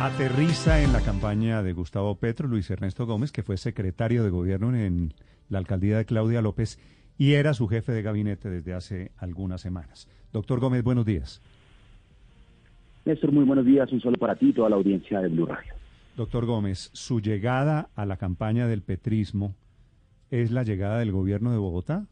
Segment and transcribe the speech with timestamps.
[0.00, 4.74] Aterriza en la campaña de Gustavo Petro Luis Ernesto Gómez, que fue secretario de gobierno
[4.74, 5.12] en
[5.50, 6.78] la alcaldía de Claudia López
[7.18, 10.08] y era su jefe de gabinete desde hace algunas semanas.
[10.32, 11.42] Doctor Gómez, buenos días.
[13.04, 13.92] Néstor, muy buenos días.
[13.92, 15.74] Un solo para ti y toda la audiencia de Blue Radio.
[16.16, 19.54] Doctor Gómez, su llegada a la campaña del petrismo
[20.30, 22.06] es la llegada del gobierno de Bogotá.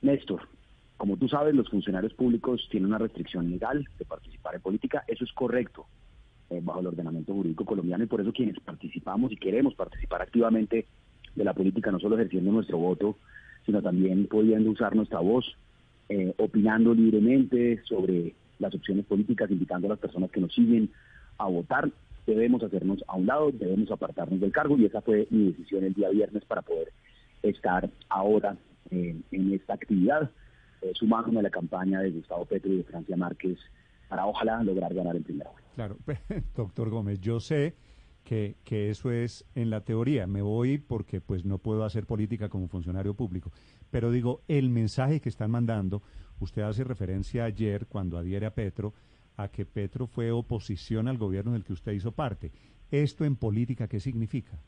[0.00, 0.48] Néstor,
[0.96, 5.04] como tú sabes, los funcionarios públicos tienen una restricción legal de participar en política.
[5.08, 5.86] Eso es correcto
[6.50, 10.86] eh, bajo el ordenamiento jurídico colombiano y por eso quienes participamos y queremos participar activamente
[11.34, 13.16] de la política, no solo ejerciendo nuestro voto,
[13.66, 15.44] sino también pudiendo usar nuestra voz,
[16.08, 20.90] eh, opinando libremente sobre las opciones políticas, invitando a las personas que nos siguen
[21.38, 21.90] a votar,
[22.26, 25.94] debemos hacernos a un lado, debemos apartarnos del cargo y esa fue mi decisión el
[25.94, 26.92] día viernes para poder
[27.42, 28.56] estar ahora
[28.90, 30.30] eh, en esta actividad,
[30.94, 33.58] sumándome a la campaña de Gustavo Petro y de Francia Márquez
[34.08, 35.96] para ojalá lograr ganar el primer Claro,
[36.56, 37.74] doctor Gómez, yo sé
[38.22, 40.26] que, que eso es en la teoría.
[40.26, 43.52] Me voy porque pues no puedo hacer política como funcionario público.
[43.90, 46.02] Pero digo, el mensaje que están mandando,
[46.40, 48.94] usted hace referencia ayer cuando adhiere a Petro,
[49.36, 52.52] a que Petro fue oposición al gobierno del que usted hizo parte.
[52.90, 54.58] ¿Esto en política qué significa?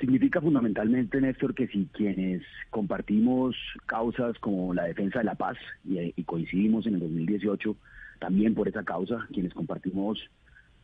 [0.00, 3.56] Significa fundamentalmente, Néstor, que si quienes compartimos
[3.86, 7.76] causas como la defensa de la paz y, coincidimos en el 2018
[8.18, 10.18] también por esa causa, quienes compartimos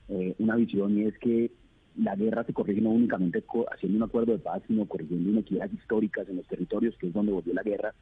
[0.09, 1.51] eh, una visión y es que
[1.97, 6.29] la guerra se corrige no únicamente haciendo un acuerdo de paz, sino corrigiendo inequidades históricas
[6.29, 7.93] en los territorios, que es donde volvió la guerra,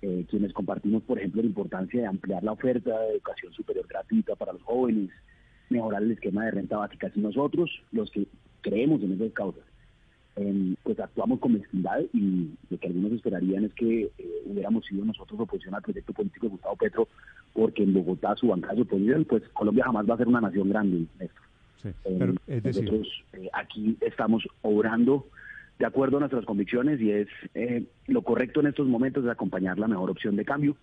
[0.00, 4.34] eh, quienes compartimos, por ejemplo, la importancia de ampliar la oferta de educación superior gratuita
[4.34, 5.10] para los jóvenes,
[5.68, 7.10] mejorar el esquema de renta básica.
[7.10, 8.26] Si nosotros, los que
[8.62, 9.64] creemos en esas causas,
[10.36, 15.04] em, pues actuamos con mezquindad y lo que algunos esperarían es que eh, hubiéramos sido
[15.04, 17.08] nosotros oposición al proyecto político de Gustavo Petro,
[17.52, 20.68] porque en Bogotá su bancada de oposición, pues Colombia jamás va a ser una nación
[20.68, 21.06] grande,
[22.04, 25.26] em, nosotros eh, aquí estamos obrando
[25.78, 29.78] de acuerdo a nuestras convicciones y es eh, lo correcto en estos momentos es acompañar
[29.78, 30.76] la mejor opción de cambio.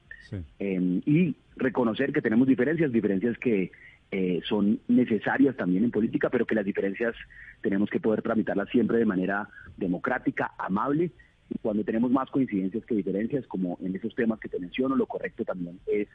[0.60, 3.72] Em, y reconocer que tenemos diferencias, diferencias que
[4.12, 7.16] eh, son necesarias también en política, pero que las diferencias
[7.62, 9.48] tenemos que poder tramitarlas siempre de manera
[9.78, 11.12] democrática, amable.
[11.50, 15.06] Y cuando tenemos más coincidencias que diferencias, como en esos temas que te menciono, lo
[15.06, 16.08] correcto también es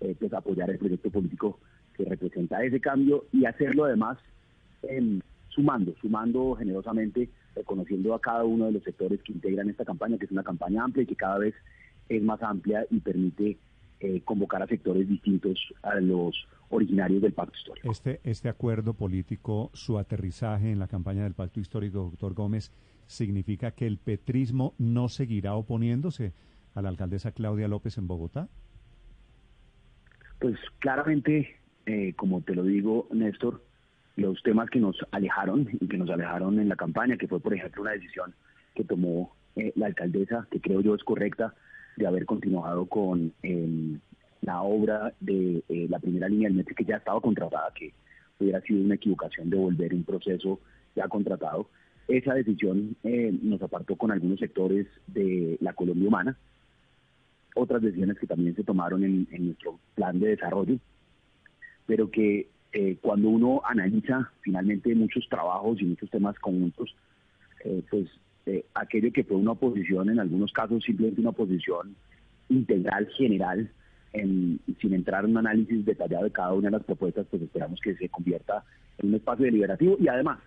[0.00, 1.60] eh, pues apoyar el proyecto político
[1.94, 4.18] que representa ese cambio y hacerlo además
[4.82, 10.18] em, sumando, sumando generosamente reconociendo a cada uno de los sectores que integran esta campaña,
[10.18, 11.54] que es una campaña amplia y que cada vez
[12.08, 13.56] es más amplia y permite
[14.00, 16.34] eh, convocar a sectores distintos a los
[16.70, 17.90] originarios del pacto histórico.
[17.90, 22.72] Este, este acuerdo político, su aterrizaje en la campaña del pacto histórico, doctor Gómez,
[23.06, 26.32] significa que el petrismo no seguirá oponiéndose
[26.74, 28.48] a la alcaldesa Claudia López en Bogotá?
[30.40, 33.62] Pues claramente, eh, como te lo digo, Néstor,
[34.16, 37.54] los temas que nos alejaron y que nos alejaron en la campaña, que fue, por
[37.54, 38.34] ejemplo, una decisión
[38.74, 41.54] que tomó eh, la alcaldesa, que creo yo es correcta,
[41.96, 44.00] de haber continuado con em,
[44.44, 47.92] la obra de eh, la primera línea del metro que ya estaba contratada, que
[48.38, 50.60] hubiera sido una equivocación de volver un proceso
[50.94, 51.68] ya contratado.
[52.06, 56.36] Esa decisión eh, nos apartó con algunos sectores de la Colombia humana,
[57.54, 60.76] otras decisiones que también se tomaron en nuestro plan de desarrollo,
[61.86, 66.94] pero que eh, cuando uno analiza finalmente muchos trabajos y muchos temas conjuntos,
[67.88, 68.10] pues
[68.74, 71.96] aquello que fue una oposición, en algunos casos simplemente una oposición
[72.50, 73.70] integral, general,
[74.14, 77.94] sin entrar en un análisis detallado de cada una de las propuestas, pues esperamos que
[77.96, 78.64] se convierta
[78.98, 80.38] en un espacio deliberativo y además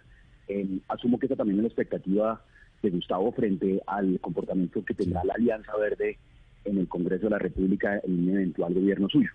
[0.87, 2.41] asumo que esa también es la expectativa
[2.81, 6.17] de Gustavo frente al comportamiento que tendrá la Alianza Verde
[6.63, 9.31] en el Congreso de la República en un eventual gobierno suyo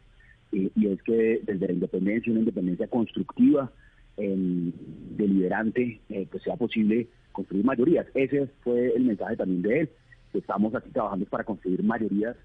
[0.53, 3.73] y es que desde la independencia, una independencia constructiva,
[4.17, 8.07] deliberante, eh, pues sea posible construir mayorías.
[8.15, 9.91] Ese fue el mensaje también de él.
[10.35, 12.37] Estamos aquí trabajando para construir mayorías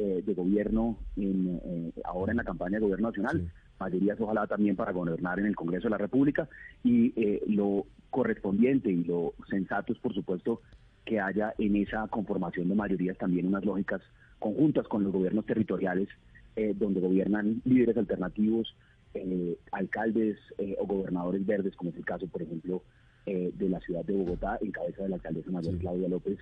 [0.00, 3.50] eh, de gobierno en, eh, ahora en la campaña de gobierno nacional,
[3.80, 6.48] mayorías ojalá también para gobernar en el Congreso de la República
[6.84, 7.12] y
[7.48, 10.60] lo correspondiente y lo sensato es por supuesto
[11.04, 14.00] que haya en esa conformación de mayorías también unas lógicas
[14.38, 16.08] conjuntas con los gobiernos territoriales
[16.54, 18.76] eh, donde gobiernan líderes alternativos,
[19.14, 20.38] eh, alcaldes
[20.78, 22.84] o gobernadores verdes, como es el caso, por ejemplo,
[23.26, 26.38] de la ciudad de Bogotá, en cabeza de la alcaldesa mayor Claudia López,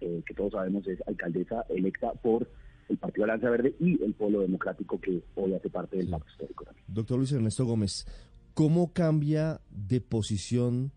[0.00, 2.48] que todos sabemos es alcaldesa electa por
[2.88, 6.64] el Partido Alianza Verde y el Polo Democrático que hoy hace parte del pacto histórico
[6.64, 6.84] también.
[6.88, 8.06] Doctor Luis Ernesto Gómez,
[8.54, 10.92] ¿cómo cambia de posición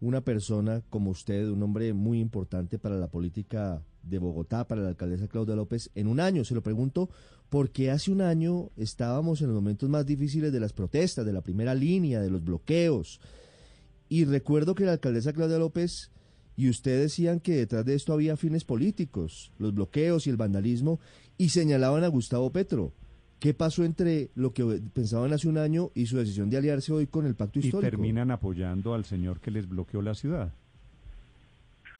[0.00, 4.88] una persona como usted, un hombre muy importante para la política de Bogotá, para la
[4.88, 6.44] alcaldesa Claudia López, en un año?
[6.44, 7.10] Se lo pregunto
[7.48, 11.42] porque hace un año estábamos en los momentos más difíciles de las protestas, de la
[11.42, 13.20] primera línea, de los bloqueos.
[14.08, 16.10] Y recuerdo que la alcaldesa Claudia López
[16.60, 21.00] y usted decían que detrás de esto había fines políticos, los bloqueos y el vandalismo,
[21.38, 22.92] y señalaban a Gustavo Petro.
[23.38, 27.06] ¿Qué pasó entre lo que pensaban hace un año y su decisión de aliarse hoy
[27.06, 27.88] con el pacto histórico?
[27.88, 30.52] Y terminan apoyando al señor que les bloqueó la ciudad.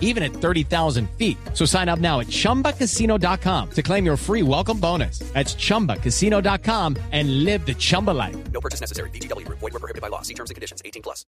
[0.00, 1.36] even at 30,000 feet.
[1.52, 5.20] So sign up now at chumbacasino.com to claim your free welcome bonus.
[5.34, 8.36] That's chumbacasino.com and live the Chumba life.
[8.50, 9.10] No purchase necessary.
[9.10, 10.22] DTW, void, were prohibited by law.
[10.22, 11.24] See terms and conditions 18 plus.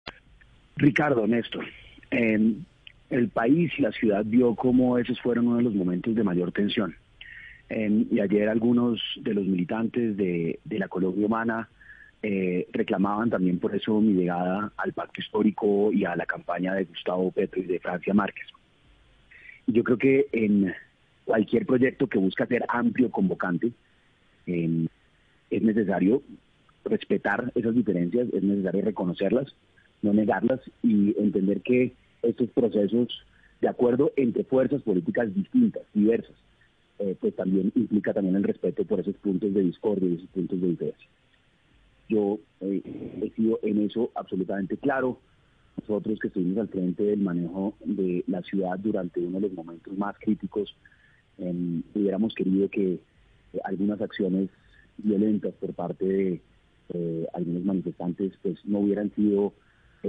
[0.78, 1.66] Ricardo, Néstor,
[2.12, 2.38] eh,
[3.10, 6.52] el país y la ciudad vio cómo esos fueron uno de los momentos de mayor
[6.52, 6.96] tensión.
[7.70, 11.70] y ayer algunos de los militantes de, la Colombia Humana
[12.22, 16.86] eh, reclamaban también por eso mi llegada al pacto histórico y a la campaña de
[16.86, 18.48] Gustavo Petro y de Francia Márquez.
[19.68, 20.74] Yo creo que en
[21.26, 23.72] cualquier proyecto que busca ser amplio, convocante,
[24.46, 24.88] em,
[25.50, 26.22] es necesario
[26.84, 29.56] respetar esas diferencias, es necesario reconocerlas,
[30.02, 33.26] no negarlas y entender que estos procesos
[33.62, 36.36] de acuerdo entre fuerzas políticas distintas, diversas,
[37.00, 40.62] eh, pues también implica también el respeto por esos puntos de discordia y esos puntos
[40.62, 41.08] de diferencia.
[42.08, 42.82] Yo eh,
[43.22, 45.20] he sido en eso absolutamente claro.
[45.80, 49.98] Nosotros que estuvimos al frente del manejo de la ciudad durante uno de los momentos
[49.98, 50.76] más críticos,
[51.38, 54.50] hubiéramos querido que eh, algunas acciones
[54.98, 56.42] violentas por parte de
[57.34, 59.54] algunos manifestantes pues no hubieran sido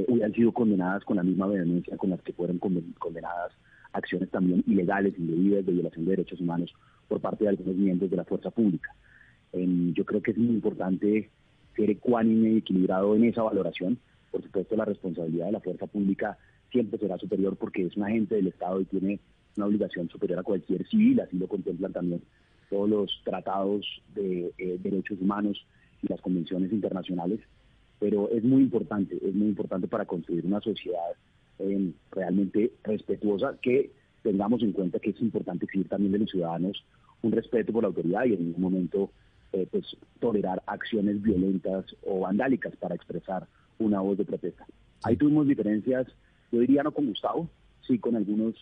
[0.08, 3.52] hubieran sido condenadas con la misma vehemencia con las que fueron condenadas
[3.96, 6.72] acciones también ilegales, indebidas, de violación de derechos humanos
[7.08, 8.94] por parte de algunos miembros de la fuerza pública.
[9.52, 11.30] yo creo que es muy importante
[11.74, 13.98] ser ecuánime y equilibrado en esa valoración.
[14.36, 16.36] Por supuesto, la responsabilidad de la fuerza pública
[16.70, 19.18] siempre será superior porque es un agente del Estado y tiene
[19.56, 22.20] una obligación superior a cualquier civil, así lo contemplan también
[22.68, 25.64] todos los tratados de eh, derechos humanos
[26.02, 27.40] y las convenciones internacionales.
[27.98, 31.12] Pero es muy importante, es muy importante para construir una sociedad
[31.58, 33.90] eh, realmente respetuosa, que
[34.22, 36.84] tengamos en cuenta que es importante exigir también de los ciudadanos
[37.22, 39.10] un respeto por la autoridad y en ningún momento
[39.54, 43.46] eh, pues tolerar acciones violentas o vandálicas para expresar
[43.78, 44.67] una voz de protesta.
[45.02, 46.06] Ahí tuvimos diferencias,
[46.52, 47.49] yo diría no con Gustavo,
[47.87, 48.55] sí con algunos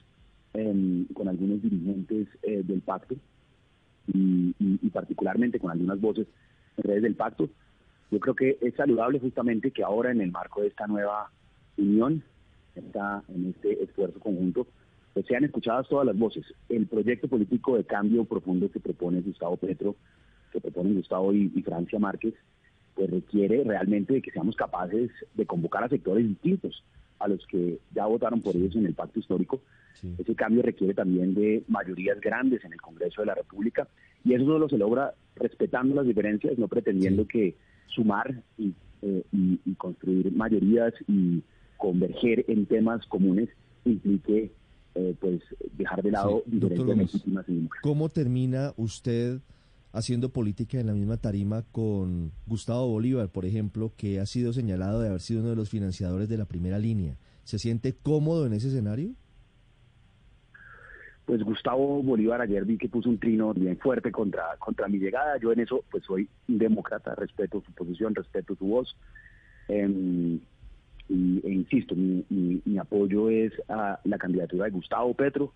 [0.52, 3.16] em, con algunos dirigentes eh, del pacto
[4.12, 6.26] y, y, particularmente con algunas voces
[6.76, 7.48] en redes del pacto.
[8.10, 11.30] Yo creo que es saludable justamente que ahora en el marco de esta nueva
[11.76, 12.22] unión
[13.28, 14.66] en este esfuerzo conjunto,
[15.12, 16.44] pues sean escuchadas todas las voces.
[16.68, 19.94] El proyecto político de cambio profundo que propone Gustavo Petro,
[20.52, 22.34] que propone Gustavo y, Francia Márquez,
[22.94, 26.84] pues requiere realmente de que seamos capaces de convocar a sectores distintos
[27.18, 29.60] a los que ya votaron por ellos en el pacto histórico.
[30.18, 33.88] Ese cambio requiere también de mayorías grandes en el Congreso de la República
[34.24, 37.54] y eso solo se logra respetando las diferencias, no pretendiendo que
[37.86, 41.42] sumar y, eh, y construir mayorías y
[41.78, 43.48] converger en temas comunes
[43.84, 44.50] implique
[44.94, 45.40] eh, pues
[45.76, 47.46] dejar de lado diferentes legítimas
[47.82, 49.40] ¿Cómo termina usted
[49.94, 55.00] haciendo política en la misma tarima con Gustavo Bolívar, por ejemplo, que ha sido señalado
[55.00, 57.16] de haber sido uno de los financiadores de la primera línea?
[57.44, 59.12] ¿Se siente cómodo en ese escenario?
[61.26, 65.38] Pues Gustavo Bolívar ayer vi que puso un trino bien fuerte contra, contra mi llegada.
[65.38, 68.96] Yo en eso pues soy demócrata, respeto su posición, respeto su voz.
[69.68, 70.38] Eh,
[71.08, 75.52] y, e insisto, mi, mi, apoyo es a la candidatura de Gustavo Petro,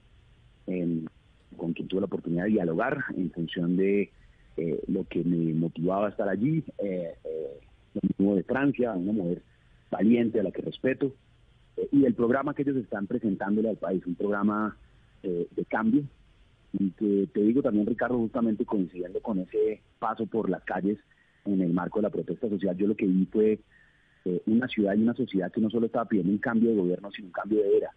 [1.57, 4.13] con quien tuve la oportunidad de dialogar en función de
[4.59, 7.61] eh, lo que me motivaba a estar allí, eh, eh,
[8.19, 9.43] de Francia, una mujer
[9.91, 11.15] valiente a la que respeto,
[11.77, 14.77] eh, y el programa que ellos están presentándole al país, un programa
[15.21, 16.05] de cambio,
[16.73, 20.99] y que te digo también, Ricardo, justamente coincidiendo con ese paso por las calles
[21.45, 23.59] en el marco de la protesta social, yo lo que vi fue
[24.25, 27.11] eh, una ciudad y una sociedad que no solo estaba pidiendo un cambio de gobierno,
[27.11, 27.91] sino un cambio de era.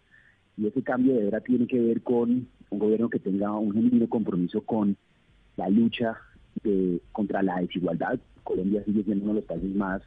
[0.56, 4.08] Y ese cambio de era tiene que ver con un gobierno que tenga un genuino
[4.08, 4.96] compromiso con
[5.56, 6.16] la lucha
[6.62, 8.18] de, contra la desigualdad.
[8.44, 10.02] Colombia sigue siendo uno de los países más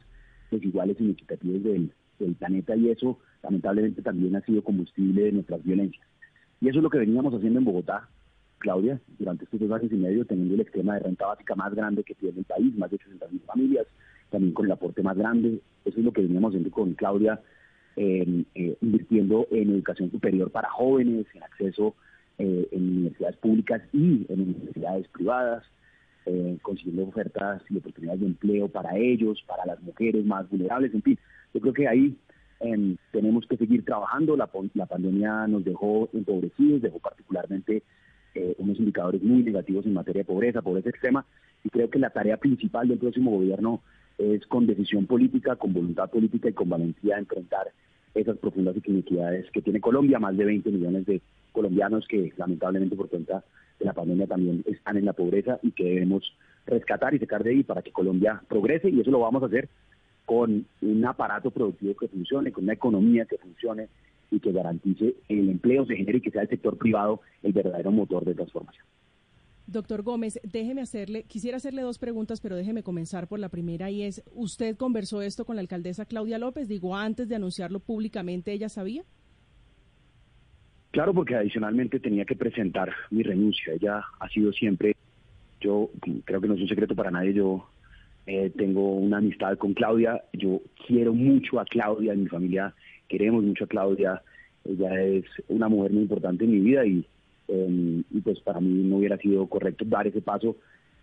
[0.50, 1.92] desiguales y inequitativos del,
[2.38, 6.06] planeta y eso lamentablemente también ha sido combustible de nuestras violencias.
[6.62, 8.08] Y eso es lo que veníamos haciendo en Bogotá,
[8.58, 12.04] Claudia, durante estos dos años y medio, teniendo el esquema de renta básica más grande
[12.04, 13.86] que tiene el país, más de 80 mil familias,
[14.30, 15.60] también con el aporte más grande.
[15.84, 17.42] Eso es lo que veníamos haciendo con Claudia,
[17.96, 18.44] eh,
[18.80, 21.94] invirtiendo en educación superior para jóvenes, en acceso
[22.38, 25.64] eh, en universidades públicas y en universidades privadas,
[26.26, 31.02] eh, consiguiendo ofertas y oportunidades de empleo para ellos, para las mujeres más vulnerables, en
[31.02, 31.18] fin.
[31.54, 32.16] Yo creo que ahí
[32.60, 34.36] em, tenemos que seguir trabajando.
[34.36, 37.82] La, la pandemia nos dejó empobrecidos, dejó particularmente
[38.34, 41.24] eh, unos indicadores muy negativos en materia de pobreza, pobreza extrema,
[41.64, 43.80] y creo que la tarea principal del próximo gobierno
[44.18, 47.68] es con decisión política, con voluntad política y con valentía enfrentar
[48.14, 51.20] esas profundas inequidades que tiene Colombia, más de 20 millones de
[51.52, 53.44] colombianos que lamentablemente por cuenta
[53.78, 56.22] de la pandemia también están en la pobreza y que debemos
[56.66, 59.68] rescatar y sacar de ahí para que Colombia progrese y eso lo vamos a hacer
[60.24, 63.88] con un aparato productivo que funcione, con una economía que funcione
[64.30, 67.92] y que garantice el empleo se genere y que sea el sector privado el verdadero
[67.92, 68.84] motor de transformación.
[69.68, 74.02] Doctor Gómez, déjeme hacerle, quisiera hacerle dos preguntas, pero déjeme comenzar por la primera y
[74.02, 76.68] es, ¿usted conversó esto con la alcaldesa Claudia López?
[76.68, 79.04] Digo, antes de anunciarlo públicamente, ¿ella sabía?
[80.96, 83.74] Claro, porque adicionalmente tenía que presentar mi renuncia.
[83.74, 84.96] Ella ha sido siempre,
[85.60, 85.90] yo
[86.24, 87.68] creo que no es un secreto para nadie, yo
[88.26, 92.74] eh, tengo una amistad con Claudia, yo quiero mucho a Claudia, en mi familia
[93.08, 94.22] queremos mucho a Claudia,
[94.64, 97.04] ella es una mujer muy importante en mi vida y,
[97.48, 100.56] em, pues para mí no hubiera sido correcto dar ese paso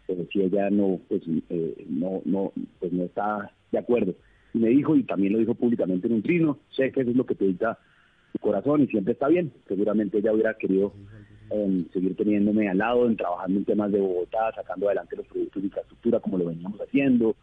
[0.07, 1.21] eh, si ella no, pues,
[1.51, 4.15] eh, no, no, pues no está de acuerdo.
[4.55, 7.15] Y me dijo, y también lo dijo públicamente en un trino, sé que eso es
[7.15, 7.77] lo que te dicta
[8.33, 9.53] tu corazón y siempre está bien.
[9.67, 10.93] Seguramente ella hubiera querido
[11.49, 15.61] em, seguir teniéndome al lado, en trabajando en temas de Bogotá, sacando adelante los proyectos
[15.61, 17.35] de infraestructura como lo veníamos haciendo,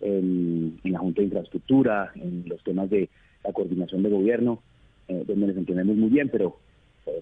[0.00, 3.08] en, en la Junta de Infraestructura, en los temas de
[3.44, 4.62] la coordinación de gobierno,
[5.08, 6.58] eh, donde nos entendemos muy bien, pero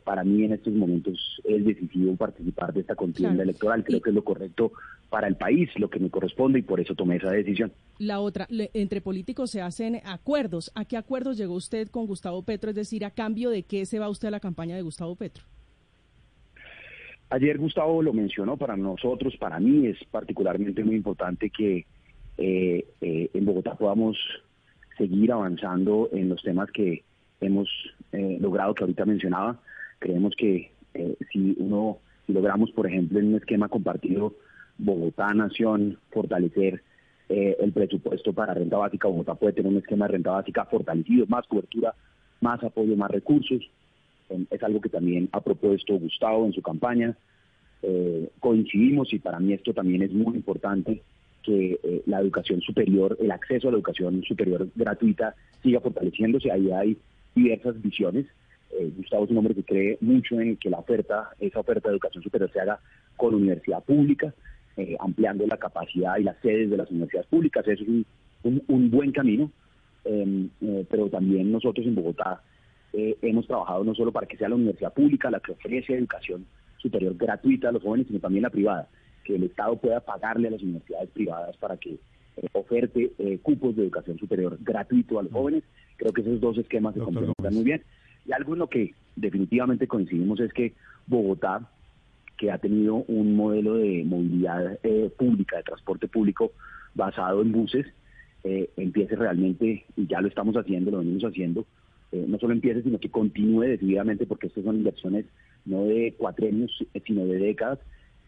[0.05, 3.85] para mí en estos momentos es decisivo participar de esta contienda electoral.
[3.85, 4.73] Creo que es lo correcto
[5.09, 7.73] para el país, lo que me corresponde y por eso tomé esa decisión.
[7.99, 10.71] La otra, entre políticos se hacen acuerdos.
[10.75, 12.71] ¿A qué acuerdos llegó usted con Gustavo Petro?
[12.71, 15.45] Es decir, ¿a cambio de qué se va usted a la campaña de Gustavo Petro?
[17.31, 21.87] Ayer Gustavo lo mencionó, para nosotros, para mí es particularmente muy importante que
[22.37, 24.17] eh, en Bogotá podamos
[24.99, 27.05] seguir avanzando en los temas que
[27.41, 27.69] hemos
[28.13, 29.61] eh, logrado, que ahorita mencionaba.
[29.99, 34.35] Creemos que eh, si uno, logramos, por ejemplo, en un esquema compartido,
[34.79, 36.83] Bogotá, Nación, fortalecer
[37.29, 41.27] eh, el presupuesto para renta básica, Bogotá puede tener un esquema de renta básica fortalecido,
[41.27, 41.95] más cobertura,
[42.41, 43.63] más apoyo, más recursos.
[44.51, 47.17] es algo que también ha propuesto Gustavo en su campaña.
[48.41, 51.03] coincidimos y para mí esto también es muy importante
[51.43, 56.51] que eh, la educación superior, el acceso a la educación superior gratuita siga fortaleciéndose.
[56.51, 56.97] Ahí hay
[57.35, 58.27] diversas visiones.
[58.79, 61.95] Eh, Gustavo es un hombre que cree mucho en que la oferta, esa oferta de
[61.95, 62.81] educación superior se haga
[63.17, 64.33] con universidad pública,
[64.77, 67.67] eh, ampliando la capacidad y las sedes de las universidades públicas.
[67.67, 69.51] Eso es un, un, buen camino,
[70.05, 70.49] em,
[70.89, 72.43] pero también nosotros en Bogotá
[72.93, 76.45] hemos trabajado no solo para que sea la universidad pública la que ofrece educación
[76.79, 78.89] superior gratuita a los jóvenes, sino también la privada
[79.25, 81.91] que el Estado pueda pagarle a las universidades privadas para que
[82.37, 85.65] eh, oferte eh, cupos de educación superior gratuito a los jóvenes.
[86.01, 87.83] Creo que esos dos esquemas se complementan muy bien.
[88.27, 90.73] Y algo en lo que definitivamente coincidimos es que
[91.07, 91.71] Bogotá,
[92.39, 96.53] que ha tenido un modelo de movilidad eh, pública, de transporte público
[96.95, 97.87] basado en buses,
[98.43, 101.67] empiece realmente, y ya lo estamos haciendo, lo venimos haciendo,
[102.11, 105.27] no solo empiece, sino que continúe decididamente, porque estas son inversiones
[105.67, 106.73] no de cuatrenios,
[107.07, 107.81] sino de décadas,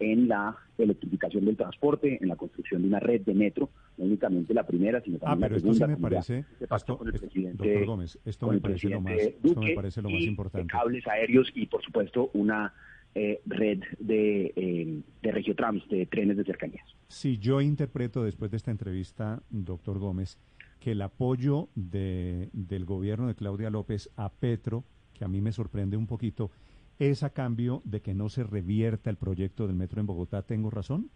[0.02, 4.52] en la electrificación del transporte, en la construcción de una red de metro, no únicamente
[4.54, 5.86] la primera, sino ah, también la segunda.
[5.86, 9.20] Esto sí me parece, esto, con el presidente, doctor Gómez, esto me parece lo más,
[9.20, 10.72] esto me parece lo más importante.
[10.72, 12.72] Cables aéreos y, por supuesto, una
[13.14, 16.86] eh, red de, eh, de regiotrams, de trenes de cercanías.
[17.08, 20.38] Si yo interpreto después de esta entrevista, doctor Gómez,
[20.80, 25.52] que el apoyo de, del gobierno de Claudia López a Petro, que a mí me
[25.52, 26.50] sorprende un poquito,
[26.98, 30.42] ¿Es a cambio de que no se revierta el proyecto del metro en Bogotá?
[30.42, 31.10] ¿Tengo razón?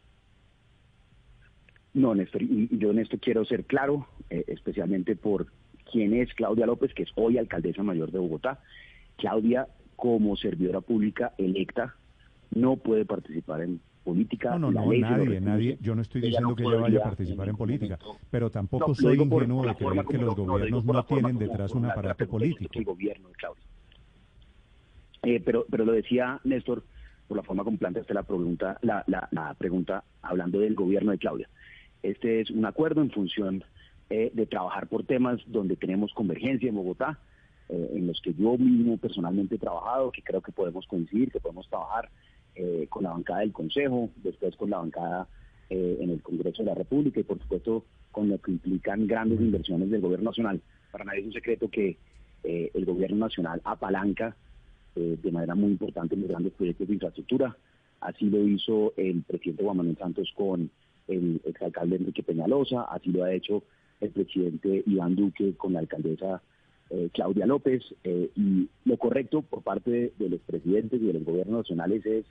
[1.95, 5.47] No, Néstor, y yo en esto quiero ser claro, eh, especialmente por
[5.90, 8.61] quién es Claudia López, que es hoy alcaldesa mayor de Bogotá.
[9.16, 11.95] Claudia, como servidora pública electa,
[12.50, 14.59] no puede participar en política.
[14.59, 15.78] No, no, no, nadie, nadie.
[15.80, 17.99] Yo no estoy diciendo que ella vaya a participar en, política,
[18.30, 22.78] pero tampoco soy ingenuo de creer que los gobiernos no, tienen detrás un aparato político.
[22.78, 23.64] El gobierno de Claudia.
[25.26, 26.85] Eh, pero, pero lo decía Néstor,
[27.26, 31.49] por la forma como planteaste la pregunta, la, la, pregunta hablando del gobierno de Claudia.
[32.00, 33.64] Este es un acuerdo en función
[34.09, 37.18] eh, de trabajar por temas donde tenemos convergencia en Bogotá,
[37.68, 41.40] eh, en los que yo mismo personalmente he trabajado, que creo que podemos coincidir, que
[41.40, 42.09] podemos trabajar
[42.54, 45.26] eh, con la bancada del Consejo, después con la bancada
[45.68, 49.90] en el Congreso de la República y por supuesto con lo que implican grandes inversiones
[49.90, 50.61] del gobierno nacional.
[50.92, 51.99] Para nadie es un secreto que
[52.45, 54.37] el gobierno nacional apalanca
[54.97, 57.55] eh, de manera muy importante en los grandes proyectos de infraestructura.
[58.00, 60.71] Así lo hizo el presidente Juan Manuel Santos con
[61.07, 63.62] el exalcalde Enrique Peñalosa, así lo ha hecho
[64.00, 66.41] el presidente Iván Duque con la alcaldesa
[66.88, 67.83] eh, Claudia López.
[68.05, 72.25] Eh, y lo correcto por parte de, los presidentes y de los gobiernos nacionales es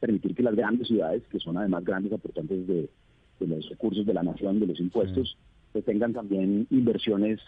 [0.00, 2.88] permitir que las grandes ciudades, que son además grandes aportantes de,
[3.40, 5.36] los recursos de la nación, de los impuestos,
[5.72, 7.38] pues tengan también inversiones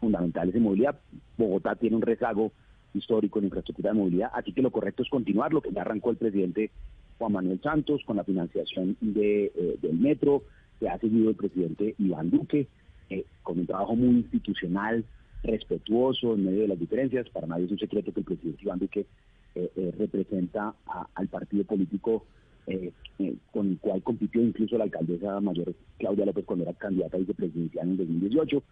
[0.00, 0.98] fundamentales en movilidad.
[1.38, 2.52] Bogotá tiene un rezago
[2.94, 6.10] histórico en infraestructura de movilidad, así que lo correcto es continuar lo que ya arrancó
[6.10, 6.70] el presidente
[7.18, 10.42] Juan Manuel Santos con la financiación de, eh, del metro,
[10.80, 12.66] que ha seguido el presidente Iván Duque,
[13.10, 15.04] eh, con un trabajo muy institucional,
[15.42, 17.28] respetuoso en medio de las diferencias.
[17.30, 19.06] Para nadie es un secreto que el presidente Iván Duque
[19.54, 20.74] eh, representa
[21.14, 22.24] al partido político
[23.52, 27.90] con el cual compitió incluso la alcaldesa mayor Claudia López cuando era candidata a vicepresidencial
[27.90, 28.62] en 2018,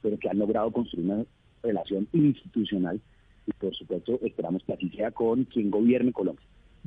[0.00, 1.24] pero que han logrado construir una
[1.62, 2.98] relación institucional
[3.46, 6.46] y por supuesto esperamos que así sea con quien gobierne Colombia.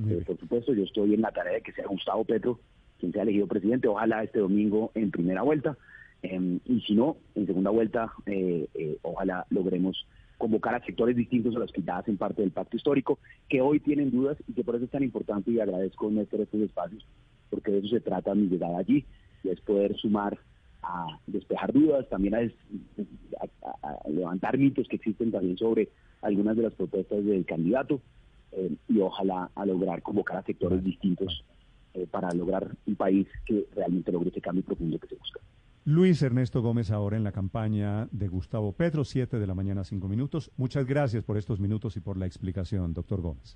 [0.09, 2.59] Eh, por supuesto, yo estoy en la tarea de que sea Gustavo Petro
[2.99, 5.77] quien sea elegido presidente, ojalá este domingo en primera vuelta,
[6.21, 10.07] em, y si no, en segunda vuelta, eh, eh, ojalá logremos
[10.37, 13.79] convocar a sectores distintos a los que ya hacen parte del pacto histórico, que hoy
[13.79, 17.05] tienen dudas y que por eso es tan importante y agradezco Néstor estos espacios,
[17.49, 19.05] porque de eso se trata mi llegada allí,
[19.43, 20.37] y es poder sumar
[20.83, 22.41] a despejar dudas, también a,
[24.09, 25.89] levantar mitos que existen también sobre
[26.21, 28.01] algunas de las propuestas del candidato
[28.51, 31.43] eh, y ojalá a lograr convocar a sectores distintos
[31.93, 35.39] eh, para lograr un país que realmente logre ese cambio profundo que se busca.
[35.85, 40.07] Luis Ernesto Gómez ahora en la campaña de Gustavo Petro, 7 de la mañana, 5
[40.07, 40.51] minutos.
[40.57, 43.55] Muchas gracias por estos minutos y por la explicación, doctor Gómez.